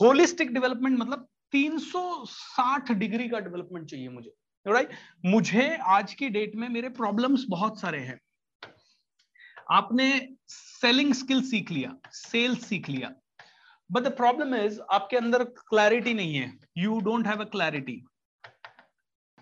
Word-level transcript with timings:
Holistic 0.00 0.52
development 0.54 0.98
मतलब 0.98 1.28
360 1.52 2.92
degree 2.94 3.28
का 3.28 3.38
development 3.40 3.90
चाहिए 3.90 4.08
मुझे। 4.08 4.32
राइट 4.66 4.90
मुझे 5.24 5.76
आज 5.76 6.14
की 6.14 6.28
डेट 6.28 6.54
में 6.54 6.68
मेरे 6.68 6.88
प्रॉब्लम्स 6.88 7.44
बहुत 7.48 7.80
सारे 7.80 7.98
हैं। 7.98 8.18
आपने 9.70 10.36
सेलिंग 10.48 11.12
स्किल 11.14 11.42
सीख 11.42 11.70
लिया, 11.70 11.94
सेल्स 12.12 12.66
सीख 12.66 12.88
लिया। 12.88 13.14
बट 13.90 14.02
द 14.02 14.16
प्रॉब्लम 14.16 14.54
इज़ 14.54 14.80
आपके 14.92 15.16
अंदर 15.16 15.44
क्लैरिटी 15.44 16.14
नहीं 16.14 16.34
है। 16.34 16.52
You 16.78 17.00
don't 17.00 17.26
have 17.26 17.40
a 17.40 17.48
clarity 17.48 18.02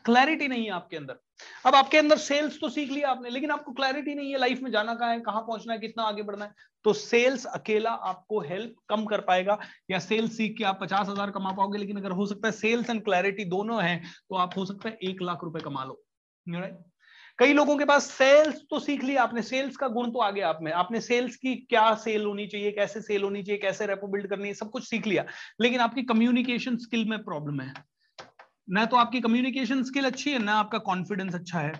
clarity 0.04 0.48
नहीं 0.48 0.64
है 0.64 0.70
आपके 0.70 0.96
अंदर। 0.96 1.18
अब 1.66 1.74
आपके 1.74 1.98
अंदर 1.98 2.16
सेल्स 2.18 2.58
तो 2.60 2.68
सीख 2.68 2.90
लिया 2.90 3.10
आपने, 3.10 3.30
लेकिन 3.30 3.50
आपको 3.50 3.72
क्लैरिटी 3.72 4.14
नहीं 4.14 4.32
है 4.32 4.38
लाइफ 4.38 4.60
में 4.62 4.70
जाना 4.70 4.94
कहाँ 4.94 5.12
है, 5.12 5.20
कहाँ 5.20 5.42
पहुँचना 5.42 5.72
है, 5.72 5.78
कितना 5.78 6.04
आगे 6.04 6.22
बढ़ना 6.22 6.44
है 6.44 6.52
तो 6.84 6.92
सेल्स 6.92 7.44
अकेला 7.46 7.90
आपको 7.90 8.40
हेल्प 8.40 8.74
कम 8.88 9.04
कर 9.04 9.20
पाएगा, 9.22 9.58
या 9.90 9.98
सेल्स 10.00 10.36
सीख 10.36 10.56
के 10.58 10.64
आप 10.64 10.78
पचास 10.82 11.08
हज़ार 11.08 11.30
कमा 11.30 11.52
पाओगे, 11.52 11.78
लेकिन 11.78 11.96
अगर 11.96 12.10
हो 12.12 12.26
सकता 12.26 12.48
है 12.48 12.52
सेल्स 12.54 12.90
एंड 12.90 13.04
क्लैरिटी 13.04 13.44
दोनों 13.46 13.82
है 13.82 13.96
तो 13.98 14.36
आप 14.36 14.56
हो 14.56 14.64
सकता 14.66 14.88
है 14.88 14.98
एक 15.02 15.22
लाख 15.22 15.44
रुपए 15.44 15.60
कमा 15.60 15.84
लो 15.84 16.02
राइट 16.46 16.84
कई 17.38 17.52
लोगों 17.52 17.76
के 17.76 17.84
पास 17.84 18.04
सेल्स 18.10 18.60
तो 18.70 18.78
सीख 18.80 19.02
लिया 19.04 19.22
आपने 19.22 19.42
सेल्स 19.42 19.76
का 19.76 19.88
गुण 19.88 20.10
तो 20.10 20.18
आ 20.18 20.30
गया 20.30 20.48
आप 20.48 20.58
में, 20.62 20.70
आपने 20.72 21.00
सेल्स 21.00 21.36
की 21.36 21.54
क्या 21.64 21.94
सेल 21.94 22.24
होनी 22.24 22.46
चाहिए, 22.46 22.70
कैसे 22.72 23.00
सेल 23.02 23.22
होनी 23.22 23.42
चाहिए, 23.42 23.60
कैसे 23.62 23.86
रेपो 23.86 24.06
बिल्ड 24.06 24.28
करनी 24.30 24.48
है, 24.48 24.54
सब 24.54 24.70
कुछ 24.70 24.88
सीख 24.88 25.06
लिया, 25.06 25.24
लेकिन 25.60 25.80
आपकी 25.80 26.02
कम्युनिकेशन 26.04 26.76
स्किल 26.78 27.04
में 27.08 27.18
प्रॉब्लम 27.24 27.60
है। 27.60 27.72
ना 28.68 28.84
तो 28.84 28.96
आपकी 28.96 29.20
कम्युनिकेशन 29.20 29.82
स्किल 29.82 30.04
अच्छी 30.04 30.30
है, 30.30 30.38
ना 30.38 30.54
आपका 30.54 30.78
कॉन्फिडेंस 30.78 31.34
अच्छा 31.34 31.60
है। 31.60 31.72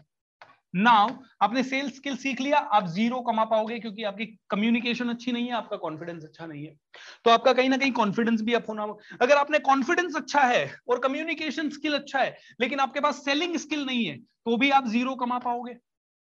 नाउ 0.75 1.09
आपने 1.43 1.63
सेल्स 1.63 1.95
स्किल 1.97 2.17
सीख 2.17 2.41
लिया, 2.41 2.59
आप 2.59 2.87
ज़ीरो 2.87 3.21
कमा 3.21 3.45
पाओगे 3.45 3.79
क्योंकि 3.79 4.03
आपकी 4.03 4.25
कम्युनिकेशन 4.51 5.09
अच्छी 5.09 5.33
नहीं 5.33 5.47
है, 5.47 5.53
आपका 5.53 5.77
कॉन्फिडेंस 5.77 6.25
अच्छा 6.25 6.47
नहीं 6.47 6.65
है। 6.65 6.75
तो 7.25 7.31
आपका 7.31 7.53
कहीं 7.53 7.69
ना 7.69 7.77
कहीं 7.77 7.93
कॉन्फिडेंस 7.93 8.43
भी 8.43 8.55
अप 8.55 8.69
होना 8.69 8.87
अगर 9.23 9.37
आपने 9.37 9.59
कॉन्फिडेंस 9.59 10.17
अच्छा 10.17 10.41
है 10.41 10.75
और 10.89 10.99
कम्युनिकेशन 10.99 11.71
स्किल 11.71 11.95
अच्छा 11.95 12.19
है, 12.19 12.37
लेकिन 12.61 12.81
आपके 12.81 13.01
पास 13.01 13.25
सेलिंग 13.25 13.57
स्किल 13.57 13.85
नहीं 13.87 14.05
है 14.07 14.17
तो 14.17 14.57
भी 14.57 14.71
आप 14.71 14.87
ज़ीरो 14.89 15.15
कमा 15.15 15.39
पाओगे। 15.39 15.75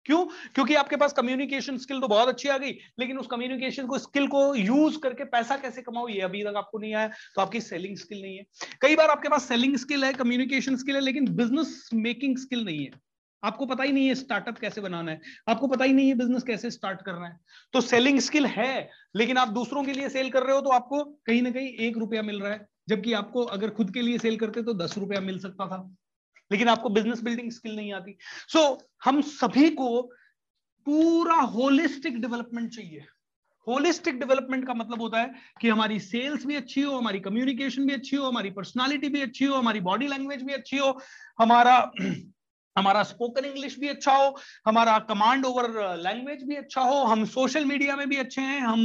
क्यों? 0.07 0.23
क्योंकि 0.55 0.75
आपके 0.75 0.95
पास 0.95 1.13
कम्युनिकेशन 1.13 1.77
स्किल 1.77 1.99
तो 2.01 2.07
बहुत 2.07 2.27
अच्छी 2.27 2.49
आ 2.49 2.57
गई, 2.57 2.71
लेकिन 2.99 3.17
उस 3.17 3.27
कम्युनिकेशन 3.27 3.87
को 3.87 3.97
स्किल 3.99 4.27
को 4.27 4.43
यूज़ 4.55 4.99
करके 4.99 5.23
पैसा 5.27 5.57
कैसे 5.57 5.81
कमाओ, 5.81 6.07
ये 6.09 6.21
अभी 6.21 6.43
तक 6.43 6.57
आपको 6.57 6.79
नहीं 6.79 6.93
आया 6.95 7.07
तो 7.07 7.41
आपकी 7.41 7.61
सेलिंग 7.61 7.97
स्किल 7.97 8.21
नहीं 8.21 8.37
है। 8.37 8.45
कई 8.81 8.95
बार 8.95 9.09
आपके 9.09 9.29
पास 9.29 9.47
सेलिंग 9.47 9.75
स्किल 9.77 10.05
है 10.05 10.13
कम्युनिकेशन 10.15 10.75
स्किल 10.77 10.95
है, 10.95 11.01
लेकिन 11.01 11.35
बिज़नेस 11.35 11.89
मेकिंग 11.95 12.37
स्किल 12.37 12.65
नहीं 12.65 12.85
है। 12.85 13.05
आपको 13.43 13.65
पता 13.65 13.83
ही 13.83 13.91
नहीं 13.91 14.07
है 14.07 14.15
स्टार्टअप 14.15 14.57
कैसे 14.59 14.81
बनाना 14.81 15.11
है, 15.11 15.19
आपको 15.49 15.67
पता 15.67 15.85
ही 15.85 15.93
नहीं 15.93 16.07
है 16.07 16.15
बिज़नेस 16.15 16.43
कैसे 16.43 16.71
स्टार्ट 16.71 17.01
करना 17.01 17.27
है। 17.27 17.37
तो 17.73 17.81
सेलिंग 17.83 18.19
स्किल 18.19 18.45
है, 18.47 18.89
लेकिन 19.15 19.37
आप 19.37 19.47
दूसरों 19.49 19.83
के 19.83 19.93
लिए 19.93 20.09
सेल 20.09 20.29
कर 20.29 20.43
रहे 20.43 20.55
हो 20.55 20.61
तो 20.61 20.69
आपको 20.71 21.03
कहीं 21.27 21.41
ना 21.41 21.51
कहीं 21.51 21.67
एक 21.87 21.97
रुपया 21.97 22.21
मिल 22.23 22.39
रहा 22.41 22.51
है, 22.53 22.65
जबकि 22.89 23.13
आपको 23.13 23.43
अगर 23.43 23.69
खुद 23.69 23.93
के 23.93 24.01
लिए 24.01 24.17
सेल 24.17 24.37
करते 24.37 24.63
तो 24.63 24.73
दस 24.75 24.97
रुपया 24.97 25.21
मिल 25.21 25.39
सकता 25.39 25.67
था। 25.67 25.87
लेकिन 26.51 26.67
आपको 26.67 26.89
बिज़नेस 26.89 27.21
बिल्डिंग 27.21 27.51
स्किल 27.51 27.75
नहीं 27.75 27.93
आती। 27.93 28.17
सो 28.47 28.59
so, 28.59 28.81
हम 29.03 29.21
सभी 29.21 29.69
को 29.69 30.01
पूरा 30.85 31.35
होलिस्टिक 31.35 32.21
डेवलपमेंट 32.21 32.69
चाहिए। 32.75 33.05
होलिस्टिक 33.67 34.19
डेवलपमेंट 34.19 34.67
का 34.67 34.73
मतलब 34.73 35.01
होता 35.01 35.21
है 35.21 35.33
कि 35.61 35.69
हमारी 35.69 35.99
सेल्स 35.99 36.45
भी 36.45 36.55
अच्छी 36.55 36.81
हो 36.81 36.97
हमारी 36.97 37.19
कम्युनिकेशन 37.19 37.85
भी 37.85 37.93
अच्छी 37.93 38.15
हो 38.15 38.25
हमारी 38.25 38.49
पर्सनालिटी 38.49 39.09
भी 39.09 39.21
अच्छी 39.21 39.45
हो 39.45 39.55
हमारी 39.55 39.79
बॉडी 39.79 40.07
लैंग्वेज 40.07 40.43
भी 40.43 40.53
अच्छी 40.53 40.77
हो 40.77 41.01
हमारा 41.39 41.91
हमारा 42.77 43.03
स्पोकन 43.05 43.45
इंग्लिश 43.45 43.77
भी 43.79 43.87
अच्छा 43.87 44.13
हो, 44.13 44.35
हमारा 44.67 44.97
कमांड 45.09 45.45
ओवर 45.45 45.69
लैंग्वेज 45.99 46.43
भी 46.47 46.55
अच्छा 46.55 46.81
हो, 46.81 47.03
हम 47.05 47.25
सोशल 47.27 47.65
मीडिया 47.65 47.95
में 47.95 48.07
भी 48.09 48.17
अच्छे 48.17 48.41
हैं, 48.41 48.59
हम 48.61 48.81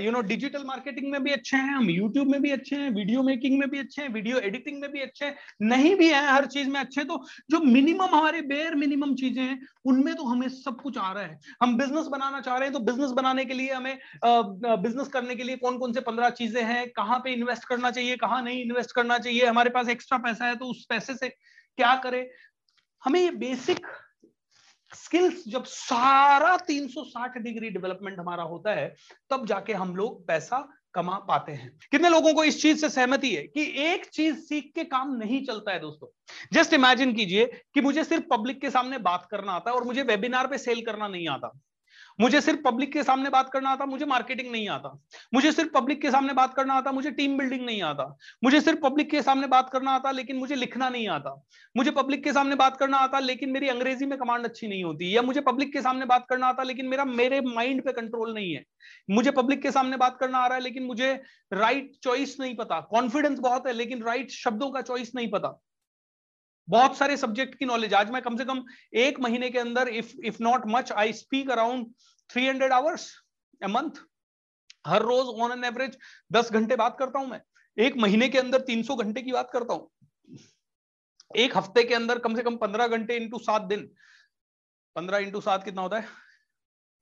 यू 0.00 0.10
नो 0.10 0.20
डिजिटल 0.24 0.64
मार्केटिंग 0.66 1.10
में 1.12 1.22
भी 1.22 1.32
अच्छे 1.32 1.56
हैं, 1.56 1.74
हम 1.74 1.90
यूट्यूब 1.90 2.28
में 2.28 2.40
भी 2.42 2.50
अच्छे 2.50 2.76
हैं 2.76 2.90
वीडियो 2.92 3.22
मेकिंग 3.22 3.58
में 3.58 3.68
भी 3.70 3.78
अच्छे 3.78 4.02
हैं 4.02 4.08
वीडियो 4.10 4.38
एडिटिंग 4.40 4.80
में 4.80 4.90
भी 4.92 5.00
अच्छे 5.00 5.24
हैं, 5.24 5.34
नहीं 5.64 5.94
भी 5.96 6.08
है 6.08 6.24
हर 6.26 6.46
चीज़ 6.48 6.68
में 6.68 6.80
अच्छे 6.80 7.04
तो 7.04 7.22
जो 7.50 7.60
मिनिमम 7.62 8.14
हमारे 8.14 8.40
बेयर 8.44 8.74
मिनिमम 8.76 9.14
चीज़ें 9.16 9.42
हैं, 9.42 9.60
उनमें 9.84 10.14
तो 10.14 10.24
हमें 10.24 10.48
सब 10.50 10.80
कुछ 10.82 10.98
आ 10.98 11.12
रहा 11.12 11.24
है। 11.24 11.38
हम 11.62 11.76
बिज़नेस 11.78 12.06
बनाना 12.08 12.40
चाह 12.40 12.56
रहे 12.56 12.68
हैं 12.68 12.72
तो 12.72 12.80
बिज़नेस 12.82 13.10
बनाने 13.12 13.44
के 13.44 13.54
लिए 13.54 13.72
हमें 13.72 13.98
बिज़नेस 14.24 15.08
करने 15.08 15.34
के 15.34 15.44
लिए 15.44 15.56
कौन 15.58 15.78
कौन 15.78 15.92
से 15.92 16.00
पंद्रह 16.02 16.30
चीज़ें 16.32 16.62
हैं, 16.62 16.88
कहाँ 16.90 17.18
पे 17.18 17.32
इन्वेस्ट 17.32 17.64
करना 17.68 17.90
चाहिए, 17.90 18.16
कहाँ 18.16 18.42
नहीं 18.42 18.62
इन्वेस्ट 18.62 18.94
करना 18.94 19.18
चाहिए, 19.18 19.46
हमारे 19.46 19.70
पास 19.70 19.88
एक्स्ट्रा 19.90 20.18
पैसा 20.20 20.46
है 20.46 20.56
तो 20.56 20.66
उस 20.66 20.84
पैसे 20.90 21.14
से 21.14 21.28
क्या 21.28 21.94
करें? 21.96 22.26
हमें 23.04 23.20
ये 23.20 23.30
बेसिक 23.30 23.86
स्किल्स 24.94 25.44
जब 25.48 25.64
सारा 25.64 26.56
360 26.56 27.38
डिग्री 27.38 27.70
डेवलपमेंट 27.70 28.18
हमारा 28.18 28.42
होता 28.42 28.74
है, 28.74 28.96
तब 29.30 29.46
जाके 29.46 29.72
हम 29.72 29.96
लोग 29.96 30.26
पैसा 30.26 30.72
कमा 30.94 31.18
पाते 31.18 31.52
हैं। 31.52 31.78
कितने 31.90 32.08
लोगों 32.08 32.34
को 32.34 32.44
इस 32.44 32.62
चीज़ 32.62 32.80
से 32.80 32.90
सहमति 32.90 33.34
है 33.34 33.42
कि 33.42 33.62
एक 33.76 34.06
चीज़ 34.06 34.36
सीख 34.36 34.72
के 34.74 34.84
काम 34.84 35.14
नहीं 35.14 35.44
चलता 35.46 35.72
है 35.72 35.80
दोस्तों? 35.80 36.08
जस्ट 36.52 36.72
इमेजिन 36.72 37.14
कीजिए 37.14 37.62
कि 37.74 37.80
मुझे 37.80 38.04
सिर्फ़ 38.04 38.24
पब्लिक 38.24 38.60
के 38.60 38.70
सामने 38.70 38.98
बात 38.98 39.28
करना 39.30 39.52
आता 39.52 39.70
है 39.70 39.76
और 39.76 39.84
मुझे 39.84 40.02
वेबिनार 40.02 40.46
पे 40.46 40.58
सेल 40.58 40.84
करना 40.84 41.08
नहीं 41.08 41.28
आता। 41.28 41.60
मुझे 42.20 42.40
सिर्फ़ 42.40 42.60
पब्लिक 42.60 42.92
के 42.92 43.02
सामने 43.02 43.30
बात 43.30 43.50
करना 43.50 43.70
आता, 43.70 43.86
मुझे 43.86 44.04
मार्केटिंग 44.04 44.52
नहीं 44.52 44.68
आता। 44.68 45.02
मुझे 45.34 45.52
सिर्फ़ 45.52 45.70
पब्लिक 45.70 46.02
के 46.02 46.10
सामने 46.10 46.32
बात 46.32 46.54
करना 46.54 46.74
आता, 46.74 46.92
मुझे 46.92 47.10
टीम 47.10 47.38
बिल्डिंग 47.38 47.66
नहीं 47.66 47.82
आता। 47.82 48.16
मुझे 48.44 48.60
सिर्फ़ 48.60 48.80
पब्लिक 48.80 49.10
के 49.10 49.22
सामने 49.22 49.46
बात 49.46 49.70
करना 49.70 49.90
आता, 49.90 50.10
लेकिन 50.10 50.36
मुझे 50.36 50.54
लिखना 50.54 50.88
नहीं 50.88 51.08
आता। 51.08 51.42
मुझे 51.76 51.90
पब्लिक 51.90 52.24
के 52.24 52.32
सामने 52.32 52.54
बात 52.54 52.76
करना 52.76 52.96
आता, 52.96 53.18
लेकिन 53.18 53.50
मेरी 53.50 53.68
अंग्रेज़ी 53.68 54.06
में 54.06 54.18
कमांड 54.18 54.44
अच्छी 54.44 54.68
नहीं 54.68 54.84
होती। 54.84 55.16
या 55.16 55.22
मुझे 55.22 55.40
पब्लिक 55.40 55.72
के 55.72 55.82
सामने 55.82 56.06
बात 56.06 56.26
करना 56.30 56.46
आता, 56.46 56.62
लेकिन 56.62 56.86
मेरा, 56.86 57.04
मेरे 57.04 57.40
माइंड 57.40 57.84
पे 57.84 57.92
कंट्रोल 57.92 58.34
नहीं 58.34 58.54
है। 58.54 58.64
मुझे 59.10 59.30
पब्लिक 59.30 59.62
के 59.62 59.70
सामने 59.70 59.96
बात 59.96 60.16
करना 60.20 60.38
आ 60.38 60.46
रहा 60.46 60.58
है, 60.58 60.64
लेकिन 60.64 60.82
मुझे 60.82 61.22
राइट 61.52 61.92
चॉइस 62.02 62.36
नहीं 62.40 62.56
पता। 62.56 62.80
कॉन्फिडेंस 62.80 63.38
बहुत 63.38 63.66
है, 63.66 63.72
लेकिन 63.72 64.02
राइट 64.02 64.30
शब्दों 64.30 64.70
का 64.70 64.80
चॉइस 64.80 65.12
नहीं 65.14 65.30
पता। 65.30 65.60
बहुत 66.70 66.96
सारे 66.96 67.16
सब्जेक्ट 67.16 67.54
की 67.54 67.64
नॉलेज 67.64 67.94
आज 67.94 68.10
मैं 68.10 68.20
कम 68.22 68.36
से 68.36 68.44
कम 68.44 68.62
एक 68.94 69.18
महीने 69.20 69.48
के 69.50 69.58
अंदर 69.58 69.88
if 69.88 70.12
if 70.24 70.36
not 70.40 70.62
much 70.66 70.92
I 70.92 71.12
speak 71.12 71.50
around 71.50 71.86
300 72.30 72.72
hours 72.72 73.06
a 73.64 73.66
month 73.66 73.98
हर 74.86 75.02
रोज 75.02 75.28
ऑन 75.42 75.52
एन 75.52 75.64
एवरेज 75.64 75.96
10 76.32 76.52
घंटे 76.52 76.76
बात 76.76 76.96
करता 76.98 77.18
हूँ 77.18 77.28
मैं। 77.28 77.40
एक 77.76 77.96
महीने 77.96 78.28
के 78.28 78.38
अंदर 78.38 78.60
300 78.60 78.96
घंटे 78.96 79.22
की 79.22 79.32
बात 79.32 79.50
करता 79.52 79.74
हूँ। 79.74 79.90
एक 81.36 81.56
हफ़्ते 81.56 81.84
के 81.84 81.94
अंदर 81.94 82.18
कम 82.18 82.36
से 82.36 82.42
कम 82.42 82.56
15 82.56 82.88
घंटे 82.88 83.16
इंटू 83.16 83.38
सात 83.38 83.62
दिन। 83.62 83.88
15 84.96 85.18
इंटू 85.18 85.40
सात 85.40 85.64
कितना 85.64 85.82
होता 85.82 85.98
है? 85.98 86.06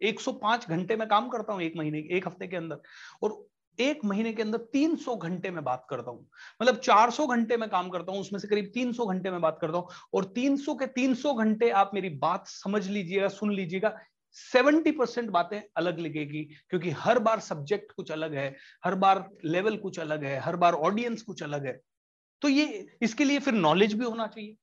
105 0.00 0.68
घंटे 0.68 0.96
में 0.96 1.08
काम 1.08 1.28
करता 1.28 1.52
हूँ 1.52 1.62
एक 1.62 1.76
महीने 1.76 1.98
एक 2.10 2.26
हफ़्ते 2.28 2.46
के 2.46 2.56
अंदर। 2.56 2.80
और 3.22 3.38
एक 3.80 4.04
महीने 4.04 4.32
के 4.32 4.42
अंदर 4.42 4.58
300 4.72 5.16
घंटे 5.16 5.50
में 5.50 5.62
बात 5.64 5.86
करता 5.90 6.10
हूँ। 6.10 6.26
मतलब 6.62 6.76
400 6.76 7.26
घंटे 7.26 7.56
में 7.56 7.68
काम 7.68 7.88
करता 7.88 8.12
हूँ, 8.12 8.20
उसमें 8.20 8.38
से 8.40 8.48
करीब 8.48 8.70
300 8.74 9.06
घंटे 9.06 9.30
में 9.30 9.40
बात 9.40 9.58
करता 9.60 9.78
हूँ 9.78 9.88
और 10.14 10.24
300 10.24 10.74
के 10.74 10.86
300 10.86 11.34
घंटे 11.34 11.70
आप 11.70 11.90
मेरी 11.94 12.08
बात 12.18 12.46
समझ 12.46 12.86
लीजिएगा, 12.88 13.28
सुन 13.28 13.52
लीजिएगा। 13.52 13.96
70 14.36 14.90
परसेंट 14.90 15.30
बातें 15.30 15.60
अलग 15.76 15.98
लगेगी, 15.98 16.42
क्योंकि 16.70 16.90
हर 16.90 17.18
बार 17.18 17.40
सब्जेक्ट 17.40 17.92
कुछ 17.92 18.10
अलग 18.10 18.34
है, 18.34 18.54
हर 18.84 18.94
बार 18.94 19.28
लेवल 19.44 19.76
कुछ 19.76 19.98
अलग 19.98 20.24
है, 20.24 20.38
हर 20.38 20.56
बार 20.56 20.72
ऑडियंस 20.72 21.22
कुछ 21.22 21.42
अलग 21.42 21.66
है। 21.66 21.80
तो 22.42 22.48
ये, 22.48 22.86
इसके 23.02 23.24
लिए 23.24 23.38
फिर 23.38 23.54
नॉलेज 23.54 23.94
भी 23.94 24.04
होना 24.04 24.26
चाहिए। 24.26 24.56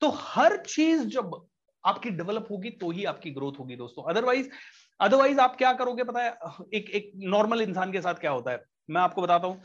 तो 0.00 0.08
हर 0.08 0.56
चीज़ 0.56 1.04
जब 1.06 1.46
आपकी 1.84 2.10
डेवलप 2.10 2.48
होगी 2.50 2.70
तो 2.70 2.90
ही 2.90 3.04
आपकी 3.04 3.30
ग्रोथ 3.30 3.58
होगी 3.58 3.76
दोस्तों। 3.76 4.02
अदरवाइज़ 4.04 4.48
अदरवाइज़ 5.00 5.40
आप 5.40 5.56
क्या 5.56 5.72
करोगे 5.72 6.04
पता 6.04 6.22
है? 6.22 6.30
एक 6.74 6.90
एक 6.90 7.10
नॉर्मल 7.16 7.60
इंसान 7.62 7.92
के 7.92 8.00
साथ 8.00 8.14
क्या 8.14 8.30
होता 8.30 8.50
है? 8.50 8.64
मैं 8.90 9.00
आपको 9.00 9.22
बताता 9.22 9.46
हूँ। 9.46 9.62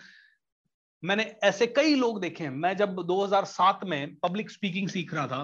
मैंने 1.03 1.23
ऐसे 1.43 1.67
कई 1.67 1.95
लोग 1.95 2.19
देखे 2.21 2.43
हैं। 2.43 2.51
मैं 2.51 2.75
जब 2.77 2.95
2007 3.03 3.83
में 3.83 4.15
पब्लिक 4.15 4.51
स्पीकिंग 4.51 4.89
सीख 4.89 5.13
रहा 5.13 5.27
था 5.27 5.43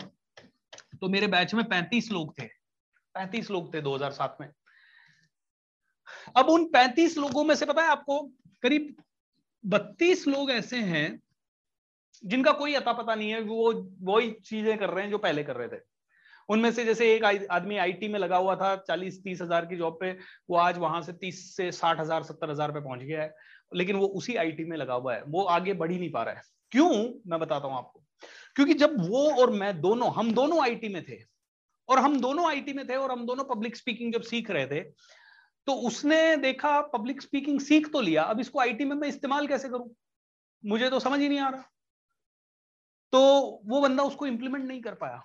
तो 1.01 1.09
मेरे 1.09 1.27
बैच 1.27 1.53
में 1.53 1.63
35 1.65 2.11
लोग 2.11 2.37
थे। 2.39 2.47
35 3.15 3.49
लोग 3.51 3.73
थे 3.73 3.81
2007 3.81 4.37
में। 4.41 4.49
अब 6.35 6.49
उन 6.49 6.65
35 6.65 7.17
लोगों 7.17 7.43
में 7.43 7.55
से 7.55 7.65
पता 7.65 7.81
है 7.81 7.87
आपको, 7.87 8.19
करीब 8.63 8.95
32 9.63 10.27
लोग 10.27 10.51
ऐसे 10.51 10.77
हैं, 10.77 11.19
जिनका 12.25 12.51
कोई 12.51 12.73
अता 12.73 12.93
पता 12.93 13.15
नहीं 13.15 13.29
है, 13.29 13.41
वो 13.41 13.73
वही 14.01 14.31
चीज़ें 14.31 14.77
कर 14.77 14.89
रहे 14.89 15.03
हैं 15.03 15.11
जो 15.11 15.17
पहले 15.17 15.43
कर 15.43 15.55
रहे 15.55 15.67
थे। 15.67 15.81
उनमें 16.49 16.71
से 16.71 16.85
जैसे 16.85 17.13
एक 17.15 17.23
आदमी 17.51 17.77
आईटी 17.77 18.07
में 18.07 18.19
लगा 18.19 18.37
हुआ 18.37 18.55
था, 18.55 18.75
चालीस, 18.77 19.21
तीस 19.23 19.41
हज़ार 19.41 19.65
की 19.65 19.75
जॉब 19.75 19.97
पे, 20.01 20.11
वो 20.49 20.57
आज 20.57 20.77
वहाँ 20.77 21.01
से 21.01 21.13
तीस 21.15 21.55
से 21.55 21.71
साठ 21.73 21.99
हज़ार, 21.99 22.23
सत्तर 22.23 22.51
हज़ार 22.51 22.71
पे 22.71 22.79
पहुँच 22.81 22.99
गया 23.01 23.21
है, 23.21 23.33
लेकिन 23.71 23.95
वो 23.95 24.07
उसी 24.17 24.35
आईटी 24.37 24.65
में 24.65 24.77
लगा 24.77 24.93
हुआ 24.95 25.15
है। 25.15 25.23
वो 25.23 25.43
आगे 25.45 25.73
बढ़ 25.75 25.91
ही 25.91 25.99
नहीं 25.99 26.11
पा 26.11 26.23
रहा 26.23 26.35
है। 26.35 26.41
क्यों? 26.71 26.89
मैं 27.27 27.39
बताता 27.39 27.67
हूँ 27.67 27.77
आपको। 27.77 28.03
क्योंकि 28.55 28.73
जब 28.75 28.95
वो 29.01 29.29
और 29.31 29.51
मैं 29.53 29.79
दोनों, 29.81 30.11
हम 30.13 30.33
दोनों 30.33 30.61
आईटी 30.63 30.89
में 30.89 31.03
थे, 31.03 31.17
और 31.89 31.99
हम 31.99 32.19
दोनों 32.21 32.47
आईटी 32.47 32.73
में 32.73 32.87
थे 32.87 32.95
और 32.95 33.11
हम 33.11 33.25
दोनों 33.25 33.43
पब्लिक 33.45 33.75
स्पीकिंग 33.75 34.13
जब 34.13 34.21
सीख 34.23 34.49
रहे 34.51 34.65
थे 34.67 34.81
तो 35.67 35.73
उसने 35.87 36.35
देखा 36.37 36.79
पब्लिक 36.89 37.21
स्पीकिंग 37.21 37.59
सीख 37.59 37.91
तो 37.93 38.01
लिया, 38.01 38.23
अब 38.23 38.39
इसको 38.39 38.59
आईटी 38.59 38.85
में 38.85 38.95
मैं 38.95 39.07
इस्तेमाल 39.07 39.47
कैसे 39.47 39.69
करूँ? 39.69 39.89
मुझे 40.63 40.89
तो 40.89 40.99
समझ 40.99 41.19
ही 41.19 41.27
नहीं 41.29 41.39
आ 41.39 41.49
रहा। 41.49 41.61
तो 43.13 43.19
वो 43.65 43.81
बंदा 43.81 44.03
उसको 44.03 44.27
इंप्लीमेंट 44.27 44.65
नहीं 44.65 44.81
कर 44.81 44.93
पाया। 44.95 45.21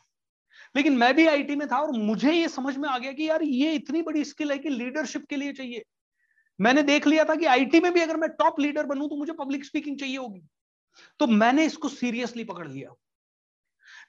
लेकिन 0.75 0.97
मैं 0.97 1.15
भी 1.15 1.27
आईटी 1.27 1.57
में 1.57 1.67
था 1.69 1.79
और 1.79 1.91
मुझे 1.93 2.33
ये 2.33 2.49
समझ 2.49 2.77
में 2.77 2.89
आ 2.89 2.99
गया 2.99 3.13
कि 3.13 3.29
यार 3.29 3.43
ये 3.43 3.73
इतनी 3.73 4.03
बड़ी 4.03 4.25
स्किल 4.25 4.51
है 4.53 4.59
कि 4.59 4.69
लीडरशिप 4.71 5.25
के 5.31 5.37
लिए 5.37 5.53
चाहिए। 5.53 5.83
मैंने 6.59 6.83
देख 6.83 7.07
लिया 7.07 7.25
था 7.25 7.35
कि 7.35 7.47
आईटी 7.47 7.81
में 7.81 7.93
भी 7.93 8.01
अगर 8.01 8.17
मैं 8.17 8.29
टॉप 8.31 8.61
लीडर 8.61 8.87
बनूं 8.87 9.09
तो 9.09 9.17
मुझे 9.17 9.33
पब्लिक 9.33 9.65
स्पीकिंग 9.65 9.99
चाहिए 9.99 10.17
होगी। 10.17 10.43
तो 11.21 11.27
मैंने 11.27 11.65
इसको 11.65 11.89
सीरियसली 11.91 12.45
पकड़ 12.45 12.69
लिया। 12.69 12.95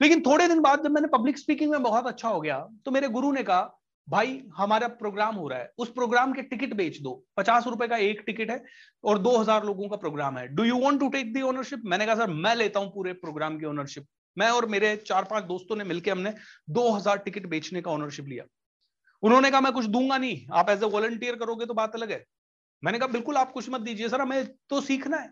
लेकिन 0.02 0.22
थोड़े 0.22 0.48
दिन 0.48 0.60
बाद 0.62 0.84
जब 0.84 0.92
मैंने 0.92 1.08
पब्लिक 1.08 1.38
स्पीकिंग 1.38 1.72
में 1.72 1.84
बहुत 1.84 2.08
अच्छा 2.08 2.30
हो 2.30 2.42
गया 2.42 2.60
तो 2.86 2.92
मेरे 2.92 3.08
गुरु 3.10 3.32
ने 3.32 3.44
कहा, 3.44 3.80
भाई, 4.08 4.42
हमारा 4.58 4.88
प्रोग्राम 4.90 5.36
हो 5.36 5.48
रहा 5.48 5.60
है। 5.60 5.72
उस 5.78 5.92
प्रोग्राम 5.92 6.34
के 6.34 6.42
टिकट 6.44 6.74
बेच 6.74 7.00
दो। 7.02 7.14
पचास 7.38 7.68
रुपए 7.68 7.88
का 7.88 7.98
एक 8.00 8.24
टिकट 8.26 8.50
है 8.52 8.64
और 9.04 9.20
दो 9.20 9.38
हज़ार 9.38 9.66
लोगों 9.66 9.90
का 9.90 9.98
प्रोग्राम 9.98 10.38
है। 10.38 10.48
Do 10.48 10.64
you 10.64 10.80
want 10.80 11.00
to 11.00 11.10
take 11.10 11.34
the 11.34 11.42
ownership 11.44 11.82
मैंने 11.86 12.06
कहा, 12.06 12.16
सर, 12.16 12.30
मैं 12.30 12.56
लेता 12.56 12.80
हूँ 12.80 12.92
पूरे 12.94 13.14
प्रोग्राम 13.16 13.58
की 13.60 13.66
ओनरशिप 13.66 14.08
मैं 14.38 14.50
और 14.50 14.66
मेरे 14.66 14.96
चार 14.98 15.24
पाँच 15.24 15.44
दोस्तों 15.44 15.76
ने 15.76 15.84
मिलकर 15.84 16.12
हमने 16.12 16.34
दो 16.70 16.90
हज़ार 16.92 17.18
टिकट 17.18 17.46
बेचने 17.46 17.82
का 17.82 17.92
ओनरशिप 17.92 18.26
लिया। 18.26 18.44
उन्होंने 19.24 19.52
कहा, 19.52 19.62
मैं 19.62 19.72
कुछ 19.72 19.86
दूँगा 19.86 20.18
नहीं। 20.18 20.46
आप 20.54 20.70
एज 20.70 20.84
ए 20.84 20.88
वॉलंटियर 20.88 21.36
करोगे 21.36 21.66
तो 21.66 21.74
बात 21.74 21.96
अलग 21.96 22.12
है। 22.12 22.24
मैंने 22.84 23.00
कहा, 23.00 23.08
बिल्कुल, 23.08 23.38
आप 23.38 23.52
कुछ 23.52 23.70
मत 23.70 23.82
दीजिए। 23.82 24.10
सर, 24.10 24.22
हमें 24.22 24.48
तो 24.70 24.82
सीखना 24.82 25.18
है। 25.18 25.30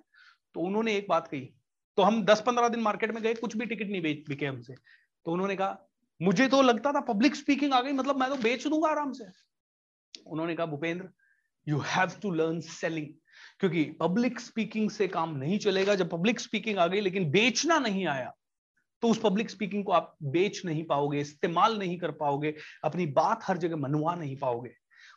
तो 0.56 0.62
उन्होंने 0.62 0.95
एक 0.98 1.07
बात 1.09 1.27
कही। 1.27 1.42
तो 1.98 2.03
हम 2.03 2.24
दस 2.25 2.42
पंद्रह 2.42 2.69
दिन 2.69 2.80
मार्केट 2.80 3.12
में 3.12 3.21
गए, 3.24 3.33
कुछ 3.33 3.56
भी 3.57 3.65
टिकट 3.65 3.88
नहीं 3.88 4.01
बेच, 4.01 4.24
बिके 4.30 4.45
हमसे। 4.45 4.75
तो 5.25 5.31
उन्होंने 5.31 5.56
कहा, 5.56 5.88
मुझे 6.21 6.48
तो 6.48 6.62
लगता 6.62 6.92
था 6.92 7.00
पब्लिक 7.03 7.36
स्पीकिंग 7.36 7.74
आ 7.74 7.81
गई 7.81 7.92
मतलब 7.92 8.19
मैं 8.19 8.30
तो 8.30 8.36
बेच 8.36 8.68
दूँगा 8.68 8.89
आराम 8.89 9.12
से। 9.12 9.25
उन्होंने 10.25 10.56
कहा, 10.56 10.65
Bhupendra 10.65 11.09
you 11.68 11.80
have 11.88 12.12
to 12.21 12.31
learn 12.31 12.59
selling 12.59 13.07
क्योंकि 13.59 13.83
पब्लिक 14.00 14.39
स्पीकिंग 14.39 14.89
से 14.89 15.07
काम 15.07 15.36
नहीं 15.38 15.57
चलेगा। 15.59 15.95
जब 15.95 16.09
पब्लिक 16.09 16.39
स्पीकिंग 16.39 16.77
आ 16.77 16.88
गई, 16.88 17.01
लेकिन 17.01 17.30
बेचना 17.31 17.80
नहीं 17.80 18.06
आया 18.07 18.33
तो 19.01 19.07
उस 19.07 19.19
पब्लिक 19.19 19.50
स्पीकिंग 19.50 19.83
को 19.83 19.92
आप 19.92 20.15
बेच 20.24 20.62
नहीं 20.65 20.83
पाओगे, 20.83 21.19
इस्तेमाल 21.19 21.77
नहीं 21.80 21.98
कर 21.98 22.12
पाओगे, 22.12 22.56
अपनी 22.83 23.06
बात 23.13 23.42
हर 23.44 23.57
जगह 23.57 23.77
मनवा 23.77 24.15
नहीं 24.15 24.36
पाओगे। 24.38 24.71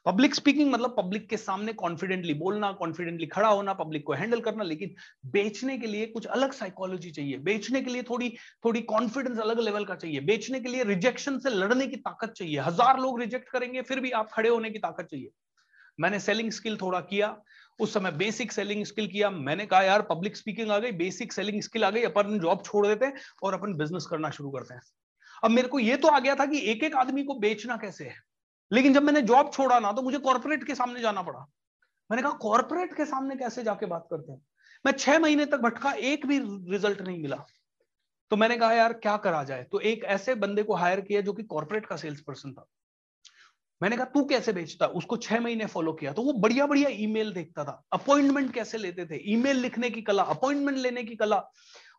पब्लिक 0.06 0.34
स्पीकिंग 0.34 0.70
मतलब 0.72 0.94
पब्लिक 0.98 1.28
के 1.28 1.36
सामने 1.36 1.72
कॉन्फिडेंटली 1.72 2.34
बोलना 2.34 2.70
कॉन्फिडेंटली 2.72 3.26
खड़ा 3.26 3.48
होना 3.48 3.72
पब्लिक 3.72 4.04
को 4.06 4.12
हैंडल 4.12 4.40
करना, 4.40 4.64
लेकिन 4.64 4.94
बेचने 5.26 5.76
के 5.78 5.86
लिए 5.86 6.06
कुछ 6.06 6.26
अलग 6.26 6.52
साइकोलॉजी 6.52 7.10
चाहिए। 7.10 7.38
बेचने 7.38 7.80
के 7.82 7.90
लिए 7.90 8.02
थोड़ी 8.02 8.28
थोड़ी 8.64 8.80
कॉन्फिडेंस 8.82 9.38
अलग 9.38 9.60
लेवल 9.60 9.84
का 9.84 9.94
चाहिए। 9.94 10.20
बेचने 10.22 10.60
के 10.60 10.68
लिए 10.68 10.84
रिजेक्शन 10.84 11.38
से 11.38 11.50
लड़ने 11.50 11.86
की 11.86 11.96
ताकत 11.98 12.32
चाहिए। 12.32 12.58
हज़ार 12.58 13.00
लोग 13.00 13.20
रिजेक्ट 13.20 13.48
करेंगे, 13.48 13.82
फिर 13.82 14.00
भी 14.00 14.10
आप 14.10 14.30
खड़े 14.32 14.48
होने 14.48 14.70
की 14.70 14.78
ताकत 14.78 15.08
चाहिए। 15.10 15.30
मैंने 16.00 16.18
सेलिंग 16.20 16.50
स्किल 16.50 16.76
थोड़ा 16.76 17.00
किया 17.00 17.26
उस 17.80 17.94
समय 17.94 18.10
बेसिक 18.10 18.52
सेलिंग 18.52 18.84
स्किल 18.84 19.06
किया। 19.06 19.30
मैंने 19.30 19.66
कहा, 19.66 19.82
यार 19.82 20.02
पब्लिक 20.02 20.36
स्पीकिंग 20.36 20.70
आ 20.70 20.78
गई 20.78 20.92
बेसिक 20.92 21.32
सेलिंग 21.32 21.62
स्किल 21.62 21.84
आ 21.84 21.90
गई, 21.90 22.02
अपन 22.02 22.38
जॉब 22.38 22.62
छोड़ 22.64 22.86
देते 22.86 23.06
हैं 23.06 23.14
और 23.42 23.54
अपन 23.54 23.74
बिज़नेस 23.74 24.06
करना 24.10 24.30
शुरू 24.30 24.50
करते 24.50 24.74
हैं। 24.74 24.80
अब 25.44 25.50
मेरे 25.50 25.68
को 25.68 25.78
ये 25.78 25.96
तो 25.96 26.08
आ 26.08 26.18
गया 26.18 26.34
था 26.34 26.46
कि 26.46 26.58
एक 26.58 26.84
एक 26.84 26.94
आदमी 26.94 27.24
को 27.24 27.34
बेचना 27.34 27.76
कैसे 27.76 28.04
है? 28.04 28.14
लेकिन 28.72 28.94
जब 28.94 29.02
मैंने 29.02 29.22
जॉब 29.22 29.50
छोड़ा 29.52 29.78
ना 29.78 29.92
तो 29.92 30.02
मुझे 30.02 30.18
कॉर्पोरेट 30.18 30.64
के 30.64 30.74
सामने 30.74 31.00
जाना 31.00 31.22
पड़ा। 31.22 31.40
मैंने 32.10 32.22
कहा 32.22 32.32
कॉर्पोरेट 32.32 32.96
के 32.96 33.04
सामने 33.04 33.36
कैसे 33.36 33.64
जाके 33.64 33.86
बात 33.86 34.06
करते 34.10 34.32
हैं? 34.32 34.46
मैं 34.86 34.92
छह 34.92 35.18
महीने 35.18 35.46
तक 35.46 35.58
भटका, 35.58 35.92
एक 35.92 36.26
भी 36.26 36.38
रिज़ल्ट 36.72 37.00
नहीं 37.00 37.22
मिला। 37.22 37.46
तो 38.30 38.36
मैंने 38.36 38.56
कहा, 38.56 38.72
यार, 38.72 38.92
क्या 38.92 39.16
करा 39.16 39.44
जाए? 39.44 39.64
तो 39.64 39.80
एक 39.80 40.04
ऐसे 40.04 40.34
बंदे 40.34 40.62
को 40.62 40.74
हायर 40.74 41.00
किया 41.00 41.20
जो 41.20 41.32
कि 41.32 41.42
कॉर्पोरेट 41.42 41.86
का 41.86 41.96
सेल्स 41.96 42.20
पर्सन 42.20 42.52
था। 42.52 42.66
मैंने 43.80 43.96
कहा, 43.96 44.04
तू 44.04 44.24
कैसे 44.24 44.52
बेचता 44.52 44.86
उसको 44.88 45.16
छह 45.16 45.40
महीने 45.40 45.66
फॉलो 45.66 45.92
किया। 45.92 46.12
तो 46.12 46.22
वो 46.22 46.32
बढ़िया 46.32 46.66
बढ़िया 46.66 46.88
ईमेल 46.92 47.32
देखता 47.32 47.64
था। 47.64 47.82
अपॉइंटमेंट 47.92 48.52
कैसे 48.52 48.78
लेते 48.78 49.06
थे? 49.06 49.22
ईमेल 49.32 49.56
लिखने 49.56 49.90
की 49.90 50.02
कला 50.02 50.22
अपॉइंटमेंट 50.22 50.78
लेने 50.78 51.04
की 51.04 51.16
कला, 51.16 51.42